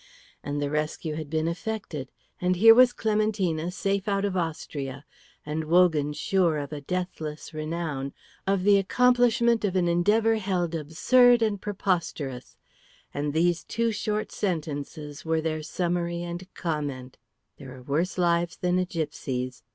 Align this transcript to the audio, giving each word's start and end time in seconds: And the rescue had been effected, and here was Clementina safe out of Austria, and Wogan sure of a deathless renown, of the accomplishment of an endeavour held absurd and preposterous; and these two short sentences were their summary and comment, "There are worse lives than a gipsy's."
And 0.43 0.59
the 0.59 0.71
rescue 0.71 1.13
had 1.13 1.29
been 1.29 1.47
effected, 1.47 2.09
and 2.41 2.55
here 2.55 2.73
was 2.73 2.91
Clementina 2.91 3.69
safe 3.69 4.07
out 4.07 4.25
of 4.25 4.35
Austria, 4.35 5.05
and 5.45 5.65
Wogan 5.65 6.11
sure 6.13 6.57
of 6.57 6.73
a 6.73 6.81
deathless 6.81 7.53
renown, 7.53 8.11
of 8.47 8.63
the 8.63 8.79
accomplishment 8.79 9.63
of 9.63 9.75
an 9.75 9.87
endeavour 9.87 10.37
held 10.37 10.73
absurd 10.73 11.43
and 11.43 11.61
preposterous; 11.61 12.57
and 13.13 13.31
these 13.31 13.63
two 13.63 13.91
short 13.91 14.31
sentences 14.31 15.23
were 15.23 15.39
their 15.39 15.61
summary 15.61 16.23
and 16.23 16.51
comment, 16.55 17.19
"There 17.59 17.71
are 17.77 17.83
worse 17.83 18.17
lives 18.17 18.57
than 18.57 18.79
a 18.79 18.85
gipsy's." 18.85 19.61